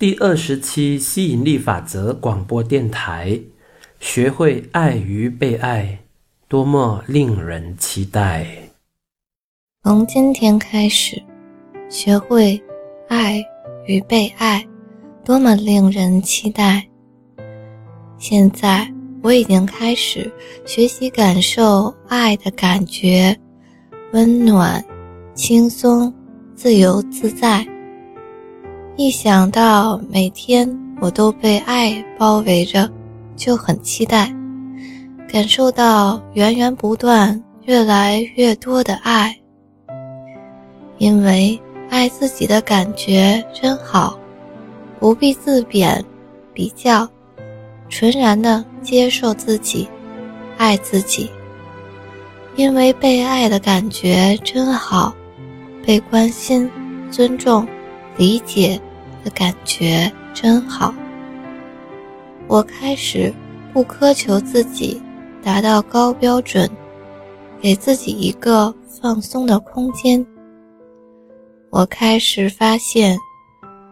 [0.00, 3.38] 第二十期吸引力法则广播电台，
[3.98, 5.98] 学会爱与被爱，
[6.48, 8.46] 多么令人期待！
[9.84, 11.22] 从今天开始，
[11.90, 12.58] 学会
[13.10, 13.44] 爱
[13.84, 14.66] 与被爱，
[15.22, 16.88] 多么令人期待！
[18.16, 18.90] 现在
[19.22, 20.32] 我已经开始
[20.64, 23.38] 学习感受爱的感觉，
[24.14, 24.82] 温暖、
[25.34, 26.10] 轻松、
[26.54, 27.62] 自由自在。
[28.96, 30.68] 一想到每天
[31.00, 32.90] 我都被爱包围着，
[33.34, 34.30] 就很期待，
[35.26, 39.34] 感受到源源不断、越来越多的爱。
[40.98, 44.18] 因为爱自己的感觉真好，
[44.98, 46.04] 不必自贬、
[46.52, 47.08] 比较，
[47.88, 49.88] 纯然的接受自己，
[50.58, 51.30] 爱自己。
[52.56, 55.14] 因为被爱的感觉真好，
[55.86, 56.70] 被关心、
[57.10, 57.66] 尊重、
[58.20, 58.78] 理解。
[59.22, 60.94] 的感觉真好。
[62.48, 63.30] 我开始
[63.70, 64.98] 不苛求自己
[65.42, 66.66] 达到高标准，
[67.60, 70.24] 给自己一个放松的空间。
[71.68, 73.14] 我开始发现，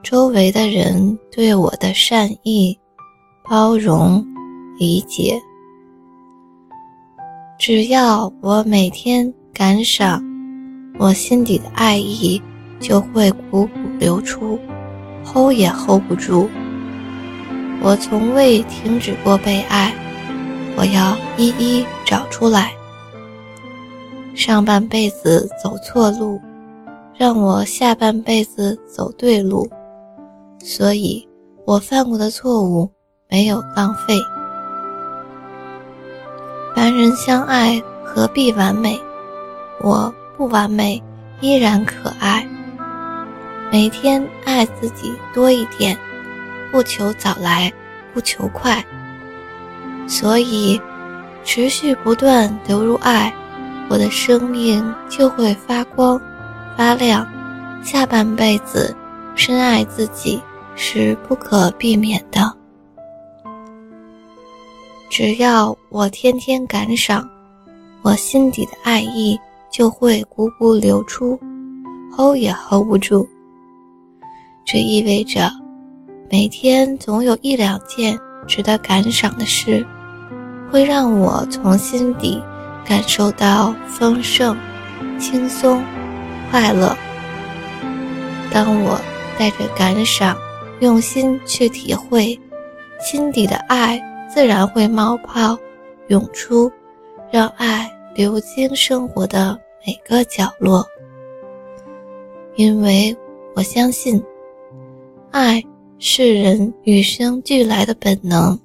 [0.00, 2.78] 周围的人对我的善意、
[3.48, 4.24] 包容、
[4.78, 5.36] 理解。
[7.58, 10.22] 只要我每天感赏，
[11.00, 12.40] 我心底的爱意
[12.78, 14.58] 就会汩汩流出。
[15.24, 16.48] hold 也 hold 不住，
[17.82, 19.92] 我从未停止过被爱，
[20.76, 22.72] 我要一一找出来。
[24.36, 26.40] 上半辈子走错路，
[27.18, 29.68] 让我下半辈子走对路，
[30.60, 31.26] 所以
[31.66, 32.88] 我犯过的错误
[33.28, 34.16] 没有浪费。
[36.76, 38.96] 凡人相爱，何必完美？
[39.82, 41.02] 我不完美，
[41.40, 42.46] 依然可爱。
[43.76, 45.94] 每天爱自己多一点，
[46.72, 47.70] 不求早来，
[48.14, 48.82] 不求快。
[50.08, 50.80] 所以，
[51.44, 53.30] 持续不断流入爱，
[53.90, 56.18] 我的生命就会发光
[56.74, 57.28] 发亮。
[57.82, 58.96] 下半辈子，
[59.34, 60.40] 深爱自己
[60.74, 62.50] 是不可避免的。
[65.10, 67.28] 只要我天天感赏，
[68.00, 69.38] 我心底的爱意
[69.70, 71.38] 就会汩汩流出
[72.16, 73.28] ，hold 也 hold 不住。
[74.66, 75.48] 这意味着，
[76.28, 78.18] 每天总有一两件
[78.48, 79.86] 值得感赏的事，
[80.72, 82.42] 会让我从心底
[82.84, 84.58] 感受到丰盛、
[85.20, 85.80] 轻松、
[86.50, 86.96] 快乐。
[88.52, 89.00] 当我
[89.38, 90.36] 带着感赏，
[90.80, 92.36] 用心去体会，
[92.98, 95.56] 心底的爱自然会冒泡
[96.08, 96.68] 涌出，
[97.30, 99.56] 让爱流经生活的
[99.86, 100.84] 每个角落。
[102.56, 103.16] 因为
[103.54, 104.20] 我相信。
[105.38, 105.62] 爱
[105.98, 108.58] 是人与生俱来的本能，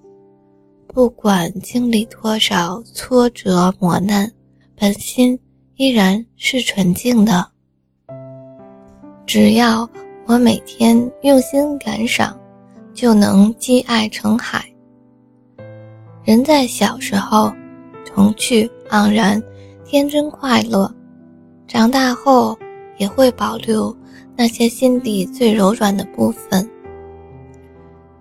[0.87, 4.31] 不管经历多少挫折磨难，
[4.73, 5.37] 本心
[5.75, 7.45] 依然是纯净的。
[9.27, 9.85] 只要
[10.25, 12.39] 我每天用心感赏，
[12.93, 14.63] 就能积爱成海。
[16.23, 17.51] 人在小时候
[18.05, 19.43] 童趣盎然、
[19.83, 20.89] 天真快乐，
[21.67, 22.57] 长大后
[22.97, 23.93] 也会保留。
[24.41, 26.67] 那些心底最柔软的部分。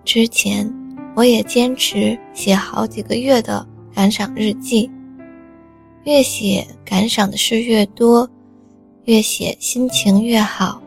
[0.05, 0.71] 之前
[1.15, 4.87] 我也坚持写好几个月的感赏日记，
[6.03, 8.29] 越写感赏的事越多，
[9.05, 10.79] 越写心情越好，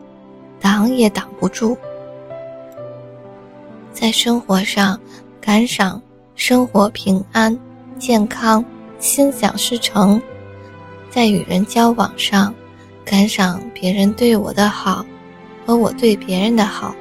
[0.61, 1.77] 挡也挡不住。
[3.91, 4.97] 在生活上
[5.41, 6.01] 感赏
[6.35, 7.59] 生活平安、
[7.99, 8.63] 健康、
[8.99, 10.17] 心想事成；
[11.09, 12.55] 在与人交往上
[13.03, 15.05] 感赏别人对我的好。
[15.65, 16.95] 和我对别人的好，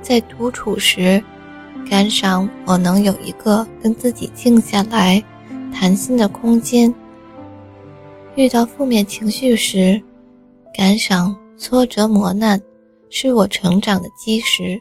[0.00, 1.22] 在独处时，
[1.88, 5.22] 感赏我能有一个跟自己静下来
[5.72, 6.90] 谈心的空间；
[8.34, 10.00] 遇到负面情绪时，
[10.74, 12.60] 感赏挫折磨难
[13.10, 14.80] 是我成长的基石。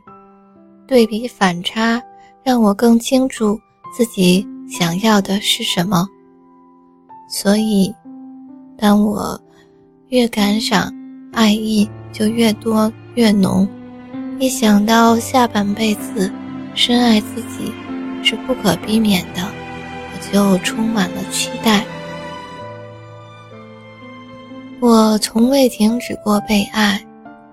[0.88, 2.02] 对比反差，
[2.44, 3.60] 让我更清楚
[3.98, 6.08] 自己想要的是什么。
[7.28, 7.94] 所以，
[8.78, 9.40] 当我
[10.10, 10.94] 越感赏
[11.34, 11.90] 爱意。
[12.16, 13.68] 就越多越浓，
[14.40, 16.32] 一想到下半辈子
[16.74, 17.74] 深爱自己
[18.24, 21.84] 是不可避免的，我就充满了期待。
[24.80, 27.06] 我从未停止过被爱，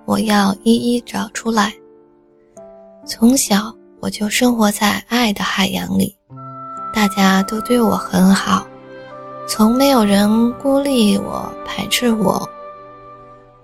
[0.04, 1.72] 我要一一找出来。
[3.04, 6.16] 从小我就生活在爱的海洋里，
[6.94, 8.64] 大家都对我很好，
[9.48, 12.48] 从没有人孤立我、排斥我。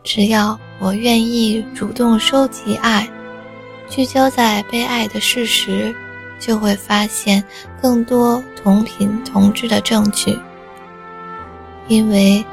[0.03, 3.09] 只要我愿意主动收集爱，
[3.89, 5.93] 聚焦在被爱的事实，
[6.39, 7.43] 就会发现
[7.83, 10.39] 更多同频同质的证据。
[11.89, 12.45] 因为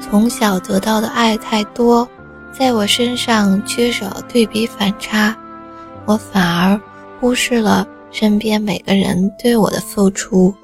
[0.00, 2.08] 从小得到的爱太多，
[2.52, 5.36] 在我身上缺少对比反差，
[6.06, 6.80] 我反而
[7.18, 10.54] 忽视了身边每个人对我的付出。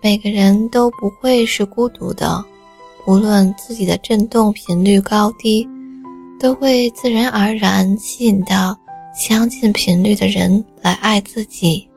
[0.00, 2.42] 每个人都不会是孤独的，
[3.06, 5.68] 无论自己的振动频率高低。
[6.38, 8.78] 都会自然而然吸引到
[9.14, 11.88] 相近频率的人来爱自己。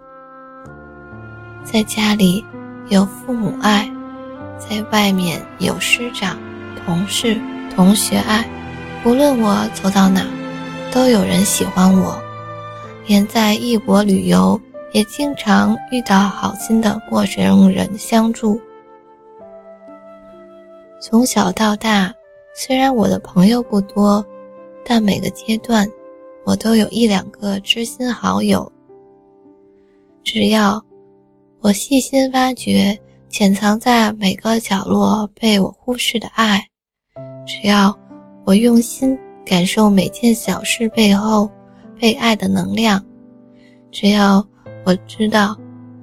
[1.62, 2.42] 在家里
[2.88, 3.86] 有父母爱，
[4.58, 6.40] 在外面有师长、
[6.86, 7.38] 同事、
[7.76, 8.48] 同学爱，
[9.04, 10.26] 无论我走到哪，
[10.90, 12.18] 都有人喜欢我。
[13.08, 14.58] 连在异国旅游，
[14.94, 18.58] 也经常遇到好心的陌生人相助。
[21.00, 22.14] 从小到大。
[22.56, 24.26] 虽然我的朋友不多，
[24.84, 25.88] 但每个阶段，
[26.44, 28.70] 我都有一两个知心好友。
[30.24, 30.84] 只要
[31.62, 33.00] 我细心挖掘
[33.30, 36.62] 潜藏在每个角落被我忽视的爱，
[37.46, 37.98] 只要
[38.44, 41.50] 我用心感受每件小事背后
[41.98, 43.02] 被爱的能量，
[43.90, 44.46] 只要
[44.84, 45.56] 我知道，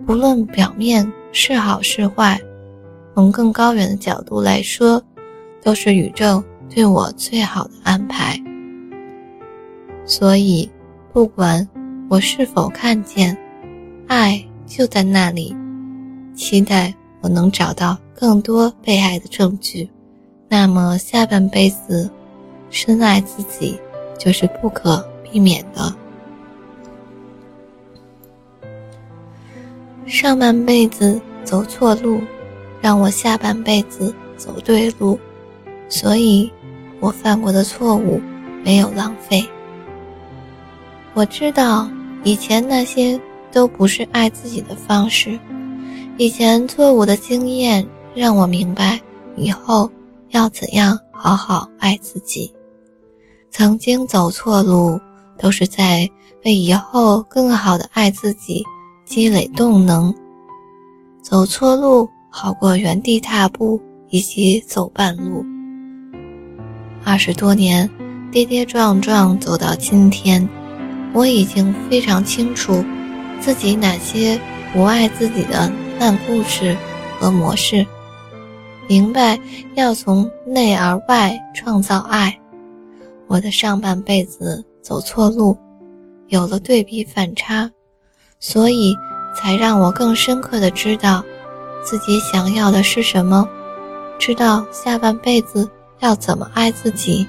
[0.07, 2.41] 不论表面是好是坏，
[3.17, 5.03] 从更高远的角度来说。
[5.63, 8.41] 都是宇宙对我最好的安排，
[10.05, 10.71] 所以
[11.13, 11.69] 不管
[12.09, 13.37] 我是否看见，
[14.07, 15.57] 爱就在那里。
[16.37, 19.91] 期待我能找到更多被爱的证据，
[20.49, 22.09] 那么下半辈子
[22.71, 23.77] 深爱自己
[24.17, 25.93] 就是不可避免的。
[30.07, 32.21] 上半辈子走错路，
[32.81, 35.19] 让我下半辈子走对路。
[35.89, 36.51] 所以，
[37.01, 38.21] 我犯过的错误
[38.65, 39.45] 没有浪费。
[41.15, 41.89] 我知道
[42.25, 43.19] 以前那些
[43.53, 45.39] 都不是爱自己的方式，
[46.19, 49.01] 以前错误的经验让我明白
[49.37, 49.91] 以后
[50.31, 52.53] 要怎样好好爱自己。
[53.51, 55.01] 曾经走错路，
[55.39, 56.07] 都是在
[56.45, 58.63] 为以后更好的爱自己
[59.05, 60.13] 积累动能。
[61.23, 63.81] 走错路好过原地踏步
[64.11, 65.43] 以及走半路。
[67.03, 67.89] 二十多年，
[68.31, 70.47] 跌跌撞撞走到今天，
[71.15, 72.85] 我已经非常清楚
[73.41, 74.39] 自己哪些
[74.75, 76.77] 不爱自己的烂故事
[77.19, 77.87] 和模式，
[78.87, 79.41] 明白
[79.75, 82.39] 要从内而外创造爱。
[83.29, 85.57] 我的上半辈子走错路，
[86.29, 87.71] 有了对比反差，
[88.39, 88.95] 所以
[89.35, 91.25] 才让我更深刻的知道
[91.87, 93.49] 自己想要的是什么，
[94.19, 95.71] 知道下半辈子。
[96.01, 97.27] 要怎么爱自己？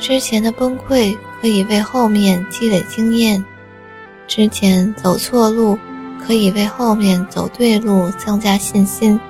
[0.00, 3.42] 之前的崩溃可以为后面积累经验，
[4.26, 5.78] 之前走错路
[6.26, 9.20] 可以为后面走对路增加信心，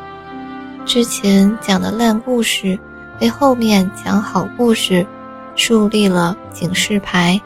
[0.87, 2.79] 之前讲的烂故事
[3.21, 5.07] 为后面讲好故事
[5.55, 7.39] 树立了警示牌。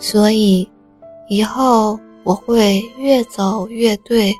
[0.00, 0.68] 所以，
[1.28, 4.34] 以后我会越走越对，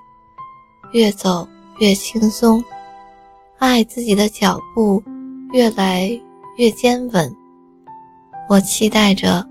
[0.93, 1.47] 越走
[1.79, 2.63] 越轻松。
[3.59, 5.03] 爱自己的脚步
[5.53, 6.11] 越来
[6.57, 7.33] 越坚稳，
[8.49, 9.47] 我期待着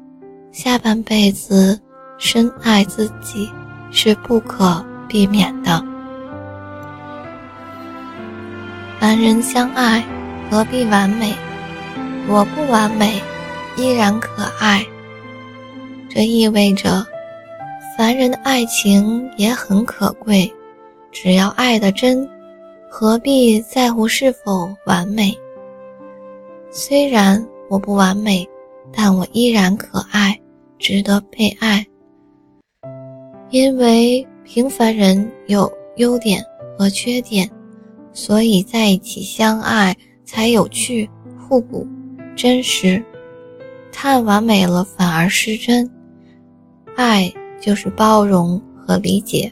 [0.52, 1.80] 下半辈子
[2.18, 3.50] 深爱自己
[3.89, 5.82] 是不可避免的。
[9.00, 10.04] 凡人相爱，
[10.50, 11.34] 何必完美？
[12.27, 13.22] 我不完美，
[13.77, 14.86] 依然可爱。
[16.10, 17.04] 这意味着，
[17.98, 20.54] 凡人的爱情也很可贵，
[21.12, 22.27] 只要爱的真。
[22.94, 25.34] 何必在乎是否完美？
[26.70, 28.46] 虽然我不完美，
[28.91, 30.38] 但我依然可爱，
[30.77, 31.86] 值得被爱。
[33.50, 36.44] 因为平凡人有优点
[36.77, 37.50] 和缺点，
[38.12, 41.88] 所以在一起相爱才有趣、互补、
[42.36, 43.01] 真实。
[43.89, 45.89] 太完美了反而失真。
[46.98, 49.50] 爱就是包容和理解。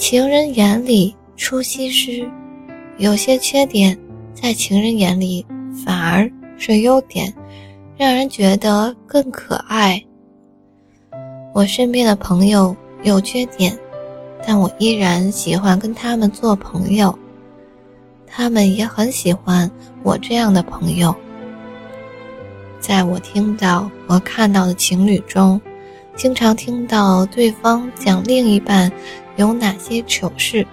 [0.00, 2.26] 情人眼里出西施，
[2.96, 3.96] 有些缺点
[4.32, 5.44] 在情人眼里
[5.84, 7.30] 反而是优点，
[7.98, 10.02] 让人觉得更可爱。
[11.52, 13.78] 我身边的朋友有缺点，
[14.46, 17.16] 但我依然喜欢跟他们做朋友，
[18.26, 19.70] 他们也很喜欢
[20.02, 21.14] 我这样的朋友。
[22.80, 25.60] 在我听到和看到的情侣中，
[26.16, 28.90] 经常听到对方讲另一半。
[29.36, 30.66] 有哪些糗事？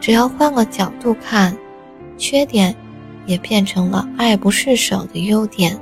[0.00, 1.56] 只要换个角度看，
[2.16, 2.74] 缺点
[3.26, 5.78] 也变成了爱不释手的优点。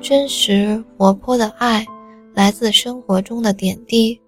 [0.00, 1.86] 真实活泼的爱
[2.34, 4.20] 来自生活中的点滴，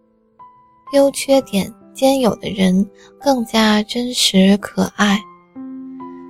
[0.95, 2.88] 优缺点兼有的人
[3.21, 5.21] 更加真实可爱。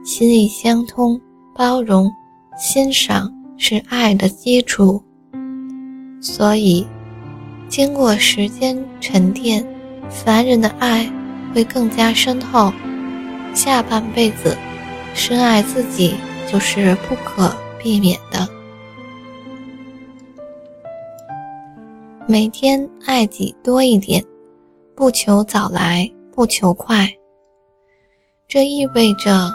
[0.04, 1.20] 心意相通、
[1.54, 2.10] 包容、
[2.58, 5.02] 欣赏是爱的基础，
[6.20, 6.86] 所以
[7.68, 9.66] 经过时间沉淀，
[10.08, 11.10] 凡人的爱
[11.54, 12.72] 会更加深厚。
[13.54, 14.56] 下半辈子，
[15.14, 16.14] 深爱自己
[16.50, 18.48] 就是不可避免的。
[22.26, 24.24] 每天爱己多一点，
[24.94, 27.08] 不求早来，不求快。
[28.48, 29.50] 这意味着。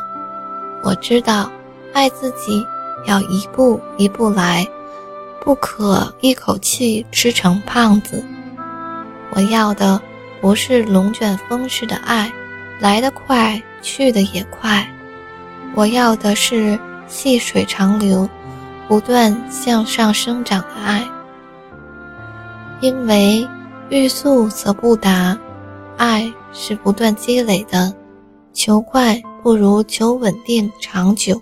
[0.83, 1.51] 我知道，
[1.93, 2.65] 爱自己
[3.07, 4.65] 要一步一步来，
[5.43, 8.23] 不可一口气吃成胖子。
[9.31, 9.99] 我要的
[10.39, 12.31] 不是龙卷风式的爱，
[12.79, 14.87] 来得快，去得也快。
[15.73, 18.29] 我要的是细水长流、
[18.87, 21.03] 不断向上生长的爱。
[22.79, 23.47] 因为
[23.89, 25.37] 欲速则不达，
[25.97, 27.93] 爱是不断积累的，
[28.53, 29.21] 求快。
[29.43, 31.41] 不如求稳定长久。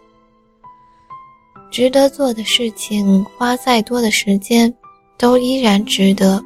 [1.72, 4.74] 值得做的事情，花再多的时间，
[5.18, 6.42] 都依然值得。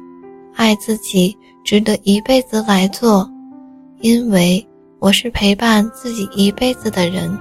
[0.54, 3.28] 爱自己，值得一辈子来做，
[4.00, 4.64] 因为
[4.98, 7.36] 我是陪伴自己一辈子的人。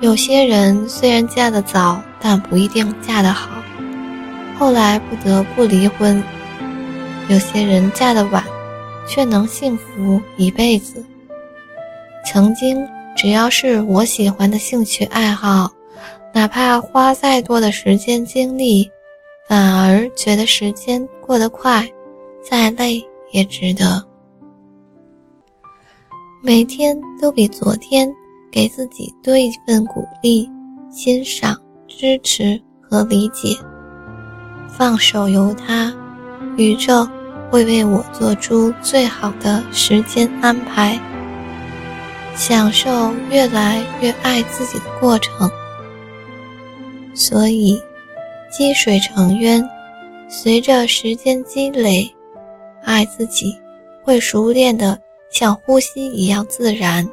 [0.00, 3.62] 有些人虽然嫁得早，但不一定嫁得好，
[4.58, 6.20] 后来不得不离婚；
[7.28, 8.42] 有些人嫁得晚，
[9.06, 11.04] 却能幸福一辈子。
[12.26, 12.86] 曾经，
[13.16, 15.70] 只要是我喜欢的兴趣爱好，
[16.40, 18.90] 哪怕花再多的时间精力，
[19.46, 21.86] 反而觉得时间过得快，
[22.42, 24.02] 再累也值得。
[26.42, 28.10] 每天都比昨天
[28.50, 30.48] 给自己多一份鼓励、
[30.90, 31.54] 欣赏、
[31.86, 33.54] 支持和理解，
[34.66, 35.94] 放手由他，
[36.56, 37.06] 宇宙
[37.50, 40.98] 会为我做出最好的时间安排。
[42.34, 45.50] 享受越来越爱自己的过程，
[47.14, 47.80] 所以
[48.50, 49.62] 积水成渊，
[50.28, 52.08] 随着时间积累，
[52.82, 53.54] 爱自己
[54.02, 55.00] 会熟练的
[55.30, 57.08] 像呼吸一样自然。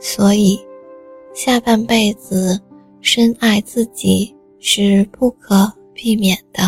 [0.00, 0.58] 所以，
[1.34, 2.60] 下半辈子
[3.00, 6.62] 深爱自己是不可避免的。